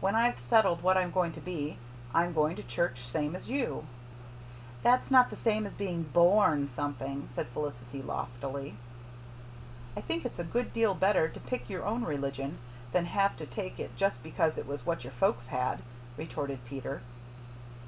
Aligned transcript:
When 0.00 0.16
I've 0.16 0.36
settled 0.40 0.82
what 0.82 0.96
I'm 0.96 1.12
to 1.12 1.40
be 1.40 1.78
I'm 2.12 2.32
going 2.32 2.56
to 2.56 2.62
church 2.64 3.04
same 3.06 3.36
as 3.36 3.48
you." 3.48 3.86
"That's 4.82 5.12
not 5.12 5.30
the 5.30 5.36
same 5.36 5.64
as 5.64 5.74
being 5.74 6.02
BORN 6.12 6.66
something," 6.66 7.28
said 7.30 7.46
Felicity 7.46 8.02
loftily. 8.02 8.74
"I 9.96 10.00
think 10.00 10.26
it's 10.26 10.40
a 10.40 10.54
good 10.58 10.72
deal 10.72 10.94
better 10.94 11.28
to 11.28 11.38
pick 11.38 11.70
your 11.70 11.86
own 11.86 12.02
religion 12.04 12.58
than 12.90 13.04
have 13.06 13.36
to 13.36 13.46
take 13.46 13.78
it 13.78 13.94
just 13.94 14.24
because 14.24 14.58
it 14.58 14.66
was 14.66 14.84
what 14.84 15.04
your 15.04 15.12
folks 15.12 15.46
had," 15.46 15.82
retorted 16.16 16.64
Peter. 16.64 17.02